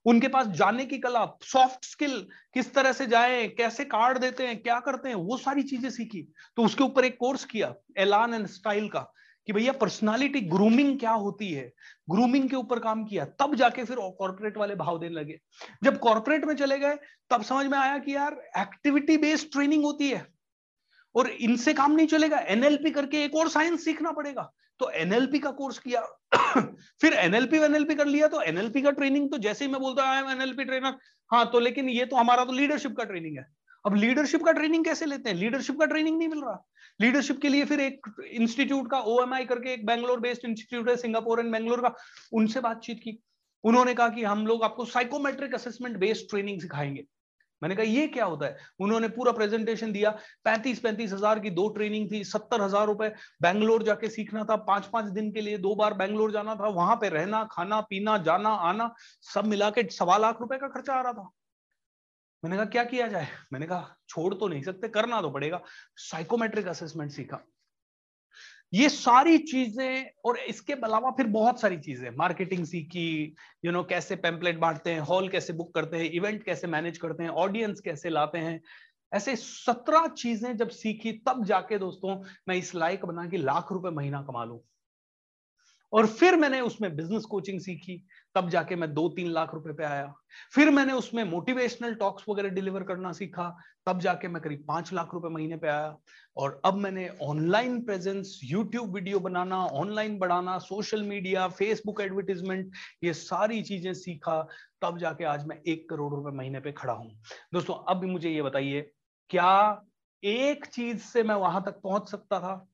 उनके 0.06 0.28
पास 0.28 0.48
जाने 0.48 0.86
की 0.86 0.98
कला 0.98 1.26
सॉफ्ट 1.44 1.86
स्किल 1.86 2.20
किस 2.54 2.74
तरह 2.74 2.92
से 2.92 3.06
जाए, 3.08 3.48
कैसे 3.48 3.86
कार्ड 3.86 4.18
देते 4.18 4.48
हैं, 4.48 4.62
क्या 4.62 4.80
करते 4.80 5.10
हैं, 5.10 5.16
वो 5.16 5.38
सारी 5.38 5.64
चीज़ें 5.64 5.90
सीखी। 5.90 6.22
तो 6.58 6.64
उसके 6.64 6.84
ऊपर 6.84 7.06
एक 7.06 7.18
कोर्स 7.20 7.46
किया 7.46 7.74
एलान 7.98 8.34
एंड 8.34 8.46
स्टाइल 8.48 8.88
का, 8.90 9.00
कि 9.48 9.54
भैया 9.54 9.72
पर्सनालिटी 9.72 10.42
ग्रूमिंग 10.42 11.00
क्या 11.00 11.12
होती 11.12 11.52
है? 11.52 11.72
ग्रूमिंग 12.10 12.50
के 12.50 12.56
ऊपर 12.56 12.80
काम 12.80 13.04
किया। 13.06 13.26
तब 13.40 13.56
जाके 13.56 13.84
फिर 13.84 13.98
कॉर्पोरेट 13.98 14.58
वाले 14.58 14.76
भाव 14.76 15.00
देने 15.00 15.16
लगे। 15.16 15.38
जब 15.84 16.00
कॉर्पोरेट 16.00 16.46
में 16.46 16.56
चले 16.56 16.80
गए, 16.80 16.96
तब 17.32 17.44
समझ 17.44 17.66
में 17.66 17.78
आया 17.78 17.98
कि 17.98 18.16
यार 18.16 18.42
एक्टिविटी 18.58 19.18
बेस्ड 19.18 19.52
ट्रेनिंग 19.52 19.84
होती 19.84 20.10
है। 20.10 20.26
और 21.16 21.30
इनसे 21.30 21.74
काम 21.74 21.92
नहीं 21.92 22.08
चलेगा। 22.08 22.38
एनएलपी 22.40 22.92
करके 22.92 23.24
एक 23.24 23.36
और 23.36 23.50
साइंस 23.50 23.86
सीखना 23.86 24.12
पड़ेगा। 24.12 24.52
तो 24.80 24.90
एनएलपी 24.92 25.40
का 25.40 25.52
कोर्स 25.52 25.78
किया। 25.80 26.02
फिर 27.02 27.14
एनएलपी 27.14 27.58
एनएलपी 27.58 27.96
कर 27.96 28.06
लिया 28.06 28.28
तो 28.28 28.42
एनएलपी 28.42 28.82
का 28.82 28.92
ट्रेनिंग 28.92 29.30
तो 29.32 29.38
जैसे 29.38 29.66
ही 29.66 29.72
मैं 29.72 29.82
बोलता 29.82 30.10
हूँ 30.10 30.32
एनएलपी 30.32 30.64
ट्रेनर 30.64 30.98
हाँ 31.32 31.46
तो 31.52 31.60
लेकिन 31.60 31.90
ये 31.90 32.06
तो 32.06 32.16
हमारा 32.16 32.46
तो 32.46 32.54
लीडरशिप 32.54 32.96
का 32.98 33.04
ट्रेनिंग 33.04 33.38
है। 33.38 33.46
अब 33.86 33.96
लीडरशिप 33.96 34.44
का 34.44 34.52
ट्रेनिंग 34.52 34.86
कैसे 34.86 35.06
लेते 35.06 35.30
हैं? 35.30 35.38
लीडरशिप 35.38 35.80
का 35.80 35.86
ट्रेनिंग 35.86 36.18
नहीं 36.18 36.28
मिल 36.28 36.42
रहा। 36.42 36.66
लीडरशिप 37.02 37.42
के 37.42 37.50
लिए 37.50 37.66
फिर 37.66 37.80
एक 37.80 38.08
इंस्टीट्यूट 38.32 38.92
का 38.92 39.00
ओएमआई 39.00 39.46
करके 39.46 39.74
एक 39.74 39.86
बैंगलोर 39.86 40.20
बेस्ड 40.20 40.46
इंस्टीट्यूट 40.46 40.90
है 40.90 40.96
सिंगापुर 40.98 41.40
एंड 41.40 41.52
बैंगलोर 41.52 41.82
का। 41.82 41.94
उनसे 42.34 42.60
बातचीत 42.60 43.00
की। 43.04 43.20
उन्होंने 43.64 43.94
कहा 43.94 44.08
कि 44.10 44.24
हम 44.24 44.48
लोग 44.48 44.64
आपको 44.64 44.86
साइकोमेट्रिक 44.86 45.54
असेसमेंट 45.56 45.98
बेस्ड 45.98 46.30
ट्रेनिंग 46.30 46.62
सिखाएँगे। 46.62 47.06
मैंने 47.62 47.76
कहा, 47.76 47.86
ये 47.86 48.08
क्या 48.08 48.26
होता 48.26 48.46
है? 48.46 48.58
उन्होंने 48.80 49.08
पूरा 49.08 49.32
प्रेजेंटेशन 49.32 49.92
दिया। 49.92 50.10
पैंतीस 50.46 50.80
पैंतीस 50.80 51.14
हज़ार 51.14 51.40
की 51.40 51.50
दो 51.50 51.68
ट्रेनिंग 51.70 52.12
थी, 52.12 52.24
सत्तर 52.24 52.62
हज़ार 52.62 52.86
रुपए। 52.88 53.10
बैंगलोर 53.42 53.84
जाके 53.84 54.10
सीखना 54.10 54.44
था, 54.44 54.56
पाँच 54.56 54.86
पाँच 54.86 55.06
दिन 55.06 55.32
के 55.32 55.42
लिए 55.42 55.58
दो 55.58 55.74
बार 55.76 55.94
बैंगलोर 55.94 56.32
जाना 56.32 56.56
था। 56.56 56.68
वहाँ 56.70 56.96
पे 56.96 57.10
रहना, 57.10 57.44
खाना, 57.52 57.82
पीना, 57.82 58.18
जाना, 58.18 58.50
आना, 58.50 58.94
सब 59.26 59.46
मिला 59.46 59.70
के 59.70 59.88
सवा 59.92 60.18
लाख 60.18 60.42
रुपए 60.42 60.58
का 60.58 60.68
खर्चा 60.68 60.94
आ 60.94 61.02
रहा 61.02 61.14
था। 61.14 61.30
मैंने 62.44 62.56
कहा, 62.58 62.66
क्या 62.66 62.84
किया 62.84 63.08
जाए? 63.08 63.28
मैंने 63.54 63.66
कहा, 63.66 63.96
छोड़ 64.10 64.34
तो 64.34 64.48
नहीं 64.48 64.64
सकते, 64.64 64.88
करना 64.88 65.22
तो 65.22 65.30
पड़ेगा। 65.30 65.62
साइकोमेट्रिक 65.98 66.68
असेसमेंट 66.68 67.12
सीखा। 67.12 67.40
ये 68.76 68.88
सारी 68.90 69.38
चीज़ें, 69.40 70.06
और 70.26 70.38
इसके 70.40 70.74
अलावा 70.74 71.12
फिर 71.12 71.28
बहुत 71.28 71.62
सारी 71.62 71.78
चीज़ें 71.78 72.10
मार्केटिंग 72.18 72.66
सीखी 72.66 73.36
यू 73.66 73.72
नो 73.72 73.84
कैसे 73.84 74.16
पेम्पलेट 74.18 74.58
बांटते 74.60 74.92
हैं 74.92 75.00
हॉल 75.02 75.30
कैसे 75.30 75.54
बुक 75.54 75.74
करते 75.76 75.98
हैं 75.98 76.10
इवेंट 76.12 76.44
कैसे 76.44 76.68
मैनेज 76.68 76.98
करते 76.98 77.24
हैं 77.24 77.30
ऑडियंस 77.30 77.80
कैसे 77.80 78.10
लाते 78.10 78.38
हैं, 78.38 78.60
ऐसे 79.12 79.36
सत्रह 79.36 80.08
चीज़ें 80.08 80.56
जब 80.58 80.70
सीखी, 80.72 81.12
तब 81.28 81.44
जाके 81.46 81.78
दोस्तों, 81.78 82.22
मैं 82.48 82.56
इस 82.56 82.74
लायक 82.76 83.06
बना 83.06 83.26
के 83.30 83.38
लाख 83.38 83.72
रुपए 83.72 83.90
महीना 83.92 84.22
कमा 84.22 84.44
लू। 84.46 84.62
और 85.94 86.08
फिर 86.10 86.36
मैंने 86.36 86.62
उसमें 86.62 86.96
बिज़नेस 86.96 87.26
कोचिंग 87.26 87.60
सीखी 87.62 88.02
तब 88.36 88.50
जाके 88.50 88.76
मैं 88.76 88.94
दो 88.94 89.08
तीन 89.10 89.28
लाख 89.32 89.54
रुपए 89.54 89.74
पे 89.74 89.84
आया। 89.84 90.14
फिर 90.54 90.70
मैंने 90.72 90.94
उसमें 90.94 91.24
मोटिवेशनल 91.24 91.94
टॉक्स 91.96 92.26
वगैरह 92.30 92.50
डिलीवर 92.50 92.84
करना 92.84 93.12
सीखा। 93.12 93.48
तब 93.88 94.00
जाके 94.00 94.28
मैं 94.28 94.42
करीब 94.42 94.66
पाँच 94.68 94.92
लाख 94.94 95.14
रुपए 95.14 95.30
महीने 95.30 95.58
पे 95.58 95.68
आया। 95.68 95.96
और 96.38 96.62
अब 96.66 96.76
मैंने 96.76 97.08
ऑनलाइन 97.24 97.80
प्रेजेंस 97.82 98.40
यूट्यूब 98.44 98.94
वीडियो 98.96 99.20
बनाना 99.20 99.64
ऑनलाइन 99.66 100.18
बढ़ाना 100.20 100.58
सोशल 100.60 101.04
मीडिया 101.04 101.48
फेसबुक 101.50 102.02
एडवर्टीजमेंट 102.02 102.72
ये 103.04 103.14
सारी 103.14 103.62
चीज़ें 103.64 103.94
सीखा। 103.94 104.42
तब 104.82 104.98
जाके 104.98 105.24
आज 105.24 105.46
मैं 105.48 105.62
एक 105.68 105.90
करोड़ 105.90 106.14
रुपए 106.14 106.36
महीने 106.38 106.60
पे 106.60 106.72
खड़ा 106.72 106.94
हूँ। 106.94 107.12
दोस्तों, 107.54 107.76
अब 107.86 108.04
मुझे 108.04 108.30
ये 108.30 108.42
बताइए, 108.42 108.82
क्या 109.30 109.86
एक 110.24 110.66
चीज़ 110.66 110.98
से 110.98 111.24
मैं 111.24 111.36
वहाँ 111.36 111.64
तक 111.64 111.82
पहुँच 111.82 112.10
सकता 112.10 112.40
था? 112.40 112.68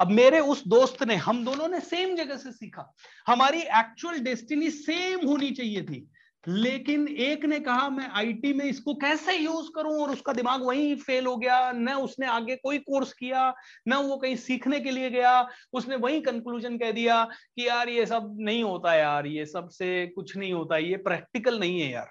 अब 0.00 0.10
मेरे 0.10 0.40
उस 0.40 0.64
दोस्त 0.66 1.02
ने, 1.02 1.14
हम 1.14 1.44
दोनों 1.44 1.68
ने 1.68 1.80
सेम 1.80 2.16
जगह 2.16 2.36
से 2.36 2.52
सीखा। 2.52 2.94
हमारी 3.26 3.60
एक्चुअल 3.60 4.18
डेस्टिनी 4.18 4.70
सेम 4.70 5.28
होनी 5.28 5.50
चाहिए 5.50 5.82
थी। 5.82 6.10
लेकिन 6.48 7.08
एक 7.08 7.44
ने 7.44 7.60
कहा, 7.60 7.88
मैं 7.88 8.08
आईटी 8.08 8.52
में 8.52 8.64
इसको 8.64 8.94
कैसे 8.94 9.36
यूज़ 9.36 9.66
करूँ? 9.74 10.02
और 10.02 10.10
उसका 10.10 10.32
दिमाग 10.32 10.62
वहीं 10.62 10.96
फेल 10.96 11.26
हो 11.26 11.36
गया। 11.36 11.72
न 11.72 11.92
उसने 11.92 12.26
आगे 12.26 12.56
कोई 12.56 12.78
कोर्स 12.78 13.12
किया, 13.12 13.54
न 13.88 13.94
वो 13.94 14.16
कहीं 14.16 14.36
सीखने 14.36 14.80
के 14.80 14.90
लिए 14.90 15.10
गया। 15.10 15.48
उसने 15.72 15.96
वही 15.96 16.20
कंक्लूजन 16.20 16.78
कह 16.78 16.92
दिया 16.92 17.24
कि, 17.24 17.68
यार, 17.68 17.88
ये 17.88 18.06
सब 18.06 18.36
नहीं 18.40 18.64
होता 18.64 18.94
यार। 18.94 19.26
ये 19.26 19.46
सबसे 19.46 20.06
कुछ 20.06 20.36
नहीं 20.36 20.52
होता। 20.52 20.76
ये 20.76 20.96
प्रैक्टिकल 20.96 21.60
नहीं 21.60 21.80
है 21.80 21.90
यार। 21.90 22.08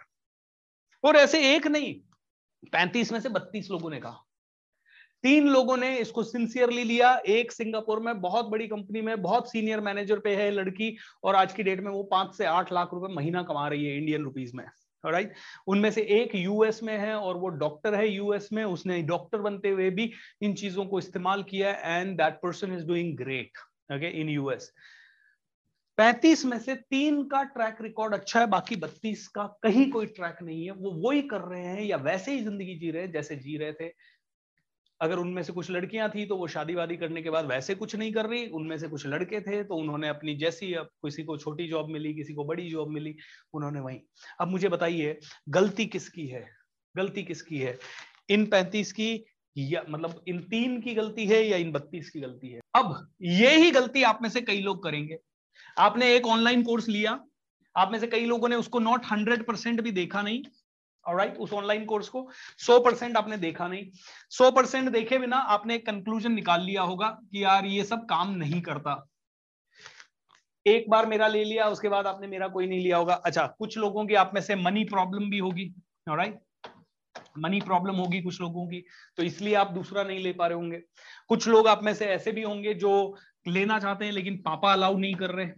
और 1.04 1.16
ऐसे 1.16 1.56
एक 1.56 1.68
नहीं, 1.68 2.00
पैंतीस 2.72 3.12
में 3.12 3.20
से 3.20 3.30
बत्तीस 3.30 3.72
लोगों 3.72 3.90
ने 3.90 4.00
कहा। 4.00 4.27
तीन 5.24 5.48
लोगों 5.50 5.78
ने 5.78 5.96
इसको 5.98 6.24
सिंसियरली 6.24 6.84
लिया। 6.84 7.16
एक 7.28 7.52
सिंगापुर 7.52 8.00
में, 8.00 8.20
बहुत 8.22 8.46
बड़ी 8.48 8.68
कंपनी 8.68 9.02
में, 9.02 9.22
बहुत 9.22 9.52
सीनियर 9.52 9.80
मैनेजर 9.82 10.20
पे 10.20 10.36
है 10.36 10.50
लड़की 10.52 10.96
और 11.24 11.36
आज 11.36 11.54
की 11.54 11.64
डेट 11.64 11.80
में 11.80 11.92
वो 11.92 12.04
पाँच 12.12 12.36
से 12.36 12.46
आठ 12.48 12.74
लाख 12.74 12.94
रुपए 12.94 13.14
महीना 13.14 13.44
कमा 13.44 13.68
रही 13.68 13.86
है 13.86 13.98
इंडियन 13.98 14.24
रुपीज़ 14.24 14.56
में 14.58 14.66
राइट 15.04 15.34
उनमें 15.68 15.90
से 15.92 16.02
एक 16.12 16.36
यूएस 16.36 16.82
में 16.84 16.98
है 16.98 17.14
और 17.16 17.38
वो 17.38 17.48
डॉक्टर 17.58 17.96
है 17.96 18.08
यूएस 18.08 18.50
में। 18.54 18.64
उसने 18.64 19.02
डॉक्टर 19.04 19.42
बनते 19.42 19.70
हुए 19.70 19.90
भी 19.92 20.12
इन 20.42 20.54
चीज़ों 20.56 20.86
को 20.86 21.00
इस्तेमाल 21.00 21.44
किया 21.44 21.72
and 21.72 22.16
that 22.18 22.40
person 22.44 22.74
is 22.74 22.86
doing 22.86 23.16
great 23.18 23.58
okay 23.94 24.10
in 24.22 24.30
US 24.30 24.72
पैंतीस 25.98 26.46
में 26.46 26.58
से 26.60 26.76
तीन 26.76 27.24
का 27.24 27.44
ट्रैक 27.46 27.78
रिकॉर्ड 27.82 28.14
अच्छा 28.14 28.40
है, 28.40 28.48
बाकी 28.48 28.76
बत्तीस 28.76 29.28
का 29.28 29.44
कहीं 29.64 29.90
कोई 29.92 30.06
ट्रैक 30.08 30.42
नहीं 30.42 30.66
है। 30.66 30.72
वो 30.72 30.92
वही 31.02 31.22
कर 31.24 31.42
रहे 31.44 31.62
हैं 31.62 31.84
या 31.84 31.98
वैसे 32.00 32.32
ही 32.32 32.44
ज़िंदगी 32.44 32.76
जी 32.80 32.92
रहे 32.92 33.02
हैं 33.02 33.12
जैसे 33.12 33.36
जी 33.38 33.58
रहे 33.58 33.72
थे। 33.74 33.88
अगर 35.02 35.18
उनमें 35.18 35.42
से 35.44 35.54
कुछ 35.54 35.70
लड़कियाँ 35.72 36.10
थी 36.10 36.26
तो 36.26 36.36
वो 36.36 36.48
शादी 36.48 36.76
वादी 36.76 36.98
करने 36.98 37.22
के 37.22 37.30
बाद 37.30 37.46
वैसे 37.46 37.76
कुछ 37.76 37.96
नहीं 37.96 38.12
कर 38.14 38.26
रही, 38.26 38.48
उनमें 38.48 38.78
से 38.78 38.88
कुछ 38.88 39.06
लड़के 39.08 39.42
थे 39.42 39.64
तो 39.64 39.76
उन्होंने 39.76 40.08
अपनी 40.08 40.36
जैसी 40.36 40.74
अब 40.74 40.90
किसी 41.06 41.24
को 41.24 41.38
छोटी 41.38 41.68
जॉब 41.68 41.90
मिली, 41.90 42.14
किसी 42.14 42.34
को 42.34 42.46
बड़ी 42.46 42.70
जॉब 42.70 42.90
मिली, 42.90 43.16
उन्होंने 43.54 43.80
वही। 43.80 44.02
अब 44.42 44.48
मुझे 44.48 44.70
बताइए, 44.70 45.20
गलती 45.50 45.86
किसकी 45.86 46.28
है? 46.28 46.46
गलती 46.96 47.24
किसकी 47.24 47.58
है? 47.58 47.78
इन 48.30 48.46
पैंतीस 48.46 48.92
की 48.92 49.26
या 49.58 49.84
मतलब 49.90 50.24
इन 50.28 50.40
तीन 50.42 50.82
की 50.82 50.94
गलती 50.94 51.26
है 51.28 51.44
या 51.48 51.58
इन 51.58 51.72
बत्तीस 51.72 52.10
की 52.10 52.20
गलती 52.20 52.50
है? 52.50 52.60
अब 52.76 53.08
ये 53.22 53.56
ही 53.58 53.72
गलती 53.72 54.04
आप 54.04 54.20
में 54.22 54.30
से 54.30 54.42
कई 54.42 54.62
लोग 54.62 54.84
करेंगे। 54.84 55.18
आपने 55.78 56.16
एक 56.16 56.28
ऑनलाइन 56.28 56.64
कोर्स 56.64 56.88
लिया, 56.88 57.20
आप 57.76 57.92
में 57.92 58.00
से 58.00 58.08
कई 58.08 58.26
लोगों 58.26 58.50
ने 58.50 58.56
उसको 58.56 58.80
नॉट 58.80 59.06
हंड्रेड 59.06 59.46
परसेंट 59.46 59.82
भी 59.82 59.92
देखा 59.92 60.22
नहीं 60.22 60.44
राइट 61.08 61.38
उस 61.38 61.54
ऑनलाइन 61.54 61.86
कोर्स 61.86 62.10
को। 62.10 62.28
100 62.60 62.80
परसेंट 62.80 63.18
आपने 63.18 63.38
देखा 63.38 63.68
नहीं। 63.68 63.86
100 64.32 64.50
परसेंट 64.52 64.90
देखे 64.90 65.18
बिना 65.18 65.38
आपने 65.50 65.78
कंक्लूजन 65.80 66.32
निकाल 66.32 66.62
लिया 66.62 66.82
होगा 66.84 67.08
कि 67.22 67.44
यार 67.44 67.66
ये 67.66 67.84
सब 67.84 68.06
काम 68.06 68.36
नहीं 68.36 68.62
करता। 68.62 69.04
एक 70.66 70.90
बार 70.90 71.06
मेरा 71.06 71.28
ले 71.28 71.44
लिया, 71.44 71.66
उसके 71.66 71.90
बाद 71.90 72.08
आपने 72.08 72.28
मेरा 72.28 72.48
कोई 72.48 72.68
नहीं 72.68 72.80
लिया 72.80 72.98
होगा। 72.98 73.14
अच्छा 73.16 73.46
कुछ 73.60 73.78
लोगों 73.78 74.06
की 74.06 74.16
आप 74.16 74.32
में 74.34 74.42
से 74.42 74.56
मनी 74.58 74.84
प्रॉब्लम 74.86 75.30
भी 75.30 75.38
होगी। 75.40 75.74
राइट 76.10 76.40
मनी 77.38 77.60
प्रॉब्लम 77.62 77.96
होगी 77.96 78.22
कुछ 78.22 78.40
लोगों 78.42 78.66
की 78.68 78.84
तो 79.18 79.24
इसलिए 79.24 79.54
आप 79.56 79.72
दूसरा 79.72 80.04
नहीं 80.04 80.20
ले 80.20 80.32
पा 80.34 80.48
रहे 80.48 80.58
होंगे। 80.58 80.78
कुछ 81.30 81.48
लोग 81.48 81.68
आप 81.68 81.84
में 81.84 81.94
से 81.94 82.06
ऐसे 82.08 82.32
भी 82.32 82.42
होंगे 82.42 82.74
जो 82.74 83.18
लेना 83.48 83.80
चाहते 83.80 84.06
हैं, 84.06 84.12
लेकिन 84.12 84.38
पापा 84.38 84.72
अलाउ 84.74 84.98
नहीं 84.98 85.16
कर 85.16 85.32
रहे। 85.32 85.50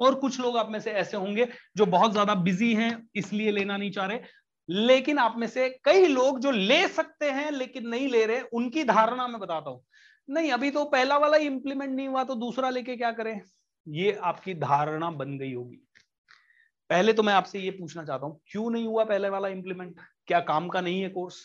और 0.00 0.14
कुछ 0.14 0.38
लोग 0.40 0.56
आप 0.56 0.70
में 0.70 0.78
से 0.80 0.90
ऐसे 0.92 1.16
होंगे 1.16 1.46
जो 1.76 1.86
बहुत 1.86 2.12
ज़्यादा 2.12 2.34
बिज़ी 2.36 2.72
हैं, 2.74 3.08
इसलिए 3.16 3.50
लेना 3.50 3.76
नहीं 3.76 3.90
चाह 3.90 4.06
रहे। 4.06 4.20
लेकिन 4.68 5.18
आप 5.18 5.34
में 5.38 5.46
से 5.46 5.68
कई 5.84 6.06
लोग 6.06 6.38
जो 6.40 6.50
ले 6.50 6.86
सकते 6.88 7.30
हैं, 7.30 7.50
लेकिन 7.50 7.88
नहीं 7.88 8.08
ले 8.08 8.24
रहे, 8.26 8.40
उनकी 8.40 8.84
धारणा 8.84 9.26
मैं 9.28 9.40
बताता 9.40 9.70
हूँ। 9.70 9.84
नहीं, 10.28 10.50
अभी 10.52 10.70
तो 10.70 10.84
पहला 10.84 11.16
वाला 11.18 11.36
इंप्लीमेंट 11.36 11.94
नहीं 11.94 12.08
हुआ 12.08 12.24
तो 12.24 12.34
दूसरा 12.34 12.70
लेके 12.70 12.96
क्या 12.96 13.10
करें? 13.12 13.40
ये 13.86 14.12
आपकी 14.12 14.54
धारणा 14.54 15.10
बन 15.10 15.36
गई 15.38 15.52
होगी। 15.52 15.76
पहले 16.90 17.12
तो 17.12 17.22
मैं 17.22 17.32
आपसे 17.34 17.60
ये 17.60 17.70
पूछना 17.70 18.04
चाहता 18.04 18.26
हूँ, 18.26 18.40
क्यों 18.46 18.70
नहीं 18.70 18.86
हुआ 18.86 19.04
पहले 19.04 19.28
वाला 19.28 19.48
इंप्लीमेंट 19.48 20.00
क्या 20.26 20.40
काम 20.40 20.68
का 20.68 20.80
नहीं 20.80 21.00
है 21.02 21.08
कोर्स 21.08 21.42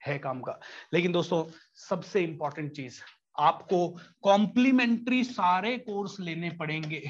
है 0.00 0.18
काम 0.18 0.40
का। 0.40 0.58
लेकिन 0.94 1.12
दोस्तों, 1.12 1.44
सबसे 1.88 2.20
इंपॉर्टेंट 2.20 2.72
चीज़, 2.72 3.00
आपको 3.38 3.88
कॉम्प्लीमेंट्री 4.22 5.22
सारे 5.24 5.76
कोर्स 5.78 6.18
लेने 6.20 6.50
पड़ेंगे। 6.50 7.02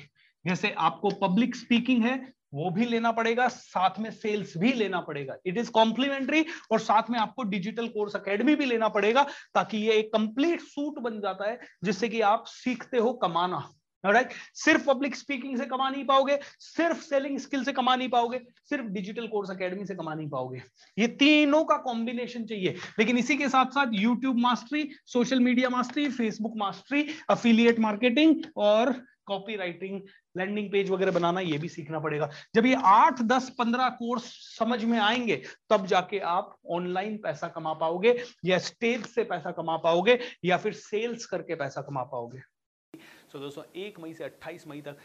जैसे 0.44 0.70
आपको 0.70 1.10
पब्लिक 1.22 1.56
स्पीकिंग 1.56 2.04
है 2.04 2.18
वो 2.54 2.70
भी 2.70 2.84
लेना 2.84 3.12
पड़ेगा, 3.12 3.48
साथ 3.48 3.98
में 3.98 4.10
सेल्स 4.10 4.56
भी 4.56 4.72
लेना 4.72 5.00
पड़ेगा। 5.00 5.36
इट 5.46 5.58
इज़ 5.58 5.70
कॉम्प्लीमेंट्री 5.70 6.44
और 6.70 6.80
साथ 6.80 7.10
में 7.10 7.18
आपको 7.18 7.42
डिजिटल 7.42 7.88
कोर्स 7.88 8.16
अकेडमी 8.16 8.54
भी 8.54 8.64
लेना 8.64 8.88
पड़ेगा 8.88 9.26
ताकि 9.54 9.78
ये 9.78 9.92
एक 9.92 10.12
कंप्लीट 10.12 10.60
सूट 10.60 10.98
बन 10.98 11.20
जाता 11.20 11.50
है, 11.50 11.60
जिससे 11.84 12.08
कि 12.08 12.20
आप 12.20 12.44
सीखते 12.46 12.98
हो 12.98 13.12
कमाना। 13.12 13.70
Right 14.06 14.26
right? 14.26 14.38
सिर्फ़ 14.54 14.86
पब्लिक 14.86 15.16
स्पीकिंग 15.16 15.58
से 15.58 15.64
कमा 15.64 15.90
नहीं 15.90 16.04
पाओगे, 16.04 16.38
सिर्फ़ 16.58 17.00
सेलिंग 17.00 17.38
स्किल 17.38 17.64
से 17.64 17.72
कमा 17.72 17.96
नहीं 17.96 18.08
पाओगे, 18.08 18.40
सिर्फ़ 18.64 18.84
डिजिटल 18.84 19.26
कोर्स 19.26 19.50
अकेडमी 19.50 19.86
से 19.86 19.94
कमा 19.94 20.14
नहीं 20.14 20.28
पाओगे। 20.28 20.62
ये 20.98 21.06
तीनों 21.06 21.64
का 21.64 21.76
कॉम्बिनेशन 21.76 22.44
चाहिए। 22.44 22.76
लेकिन 22.98 23.18
इसी 23.18 23.36
के 23.36 23.48
साथ 23.48 23.66
साथ 23.66 23.86
YouTube 23.92 24.38
mastery 24.38 24.90
social 25.06 25.40
media 25.40 25.68
mastery 25.68 26.08
Facebook 26.08 26.52
mastery 26.56 27.08
affiliate 27.30 27.78
marketing 27.78 28.34
और 28.56 28.92
कॉपी 29.30 29.56
राइटिंग 29.56 30.00
लैंडिंग 30.36 30.70
पेज 30.72 30.90
वगैरह 30.90 31.12
बनाना 31.12 31.40
ये 31.42 31.58
भी 31.58 31.68
सीखना 31.68 32.00
पड़ेगा। 32.00 32.28
जब 32.54 32.66
ये 32.66 32.76
आठ 32.86 33.22
दस 33.24 33.48
पंद्रह 33.58 33.88
कोर्स 33.98 34.24
समझ 34.58 34.82
में 34.84 34.98
आएँगे 35.00 35.42
तब 35.70 35.86
जाके 35.86 36.18
आप 36.28 36.56
ऑनलाइन 36.72 37.16
पैसा 37.18 37.48
कमा 37.48 37.72
पाओगे 37.76 38.16
या 38.44 38.58
स्टेज 38.60 39.06
से 39.06 39.24
पैसा 39.26 39.50
कमा 39.52 39.76
पाओगे 39.78 40.18
या 40.44 40.56
फिर 40.56 40.72
सेल्स 40.74 41.26
करके 41.26 41.54
पैसा 41.56 41.82
कमा 41.82 42.02
पाओगे। 42.04 42.38
सो 42.38 43.38
so, 43.38 43.44
दोस्तों 43.44 43.64
एक 43.76 43.98
मई 44.00 44.14
से 44.14 44.24
अट्ठाईस 44.24 44.66
मई 44.66 44.80
तक 44.80 44.96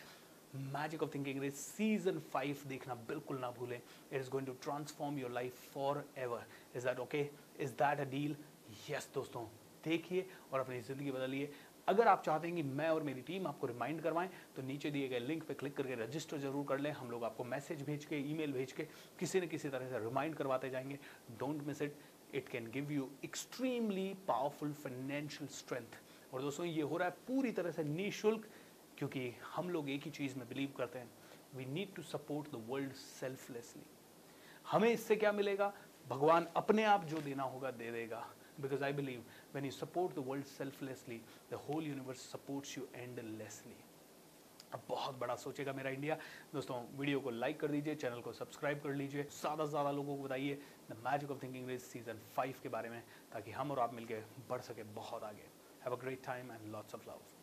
magic 0.54 1.04
of 1.04 1.10
thinking 1.14 1.36
English 1.36 1.54
season 1.54 2.20
five 2.34 2.58
देखना 2.68 2.96
बिल्कुल 3.08 3.38
ना 3.40 3.50
भूलें। 3.52 3.78
It 3.78 4.20
is 4.20 4.30
going 4.30 4.48
to 4.48 4.54
transform 4.64 5.18
your 5.20 5.32
life 5.32 5.60
forever 6.18 6.46
is 6.76 6.86
that 6.86 7.00
okay 7.00 7.30
is 7.60 7.72
that 7.74 8.00
a 8.00 8.10
deal 8.12 8.36
yes 8.90 9.10
दोस्तों। 9.16 9.44
देखिए 9.86 10.26
और 10.52 10.60
अपनी 10.60 10.80
ज़िंदगी 10.82 11.12
बदलिए। 11.12 11.52
अगर 11.88 12.08
आप 12.08 12.24
चाहते 12.26 12.48
हैं 12.48 12.56
कि 12.56 12.64
मैं 12.64 12.90
और 12.90 13.04
मेरी 13.04 13.22
टीम 13.22 13.48
आपको 13.48 13.68
रिमाइंड 13.68 14.02
करवाएँ 14.02 14.30
तो 14.56 14.62
नीचे 14.62 14.92
दिए 14.92 15.08
गए 15.08 15.20
लिंक 15.20 15.44
पे 15.44 15.54
क्लिक 15.54 15.76
करके 15.78 15.96
रजिस्टर 15.96 16.38
ज़रूर 16.38 16.66
कर 16.66 16.80
लें। 16.80 16.92
हम 16.92 17.12
लोग 17.12 17.24
आपको 17.24 17.44
मैसेज 17.44 17.82
भेज 17.86 18.06
के 18.06 18.18
ईमेल 18.32 18.54
भेज 18.54 18.72
के 18.72 18.84
किसी 19.20 19.42
न 19.42 19.48
किसी 19.48 19.70
तरह 19.70 19.90
से 19.90 20.00
रिमाइंड 20.00 20.36
करवाते 20.36 20.70
जाएँगे। 20.70 21.00
Don't 21.40 21.64
miss 21.68 21.82
it 21.82 21.98
it 22.36 22.50
can 22.50 22.70
give 22.72 22.92
you 22.92 23.10
extremely 23.26 24.14
powerful 24.28 24.74
financial 24.74 25.50
strength 25.50 26.00
और 26.34 26.42
दोस्तों, 26.42 26.66
ये 26.66 26.82
हो 26.82 26.98
रहा 26.98 27.08
है 27.08 27.16
पूरी 27.28 27.52
तरह 27.52 27.72
से 27.72 27.84
निःशुल्क, 27.84 28.48
क्योंकि 28.98 29.34
हम 29.56 29.70
लोग 29.70 29.90
एक 29.90 30.04
ही 30.06 30.12
चीज़ 30.12 30.38
में 30.38 30.48
बिलीव 30.50 30.74
करते 30.78 31.00
हैं। 31.00 31.10
We 31.56 31.66
need 31.66 31.94
to 31.96 32.02
support 32.04 32.52
the 32.52 32.64
world 32.70 32.94
selflessly 32.94 33.84
हमें 34.66 34.90
इससे 34.90 35.16
क्या 35.16 35.32
मिलेगा? 35.32 35.74
भगवान 36.08 36.48
अपने 36.56 36.84
आप 36.86 37.06
जो 37.06 37.22
देना 37.22 37.44
होगा, 37.44 37.72
दे 37.72 37.92
देगा। 37.92 38.26
Because 38.62 38.82
I 38.82 38.92
believe 38.92 39.22
when 39.52 39.66
you 39.66 39.72
support 39.72 40.16
the 40.16 40.22
world 40.22 40.48
selflessly, 40.48 41.22
the 41.50 41.58
whole 41.58 41.84
universe 41.84 42.22
supports 42.22 42.76
you 42.78 42.88
endlessly. 43.04 43.78
अब 44.74 44.82
बहुत 44.90 45.20
बड़ा 45.20 45.36
सोचेगा 45.36 45.74
मेरा 45.74 45.90
इंडिया 45.90 46.18
दोस्तों 46.54 46.82
वीडियो 47.00 47.20
को 47.20 47.30
लाइक 47.30 47.60
कर 47.60 47.72
दीजिए 47.72 47.96
चैनल 47.96 48.22
को 48.22 48.32
सब्सक्राइब 48.34 48.82
कर 48.84 48.94
लीजिए। 48.96 49.24
ज़्यादा 49.24 49.66
से 49.66 49.70
ज़्यादा 49.72 49.92
लोगों 49.92 50.16
को 50.18 50.24
बताइए 50.24 50.60
the 50.90 50.98
magic 51.06 51.32
of 51.32 51.44
thinking 51.44 51.68
rich 51.70 51.82
season 51.82 52.20
five 52.36 52.56
के 52.64 52.70
बारे 52.70 52.90
में 52.90 53.02
ताकि 53.34 53.52
हम 53.52 53.72
और 53.72 53.80
आप 53.80 53.94
मिलकर 53.94 54.26
बढ़ 54.50 54.62
सके 54.62 54.84
बहुत 55.00 55.24
आगे। 55.24 55.48
Have 55.86 55.96
a 55.96 56.00
great 56.02 56.26
time 56.26 56.52
and 56.52 56.72
lots 56.74 56.96
of 56.96 57.10
love 57.10 57.35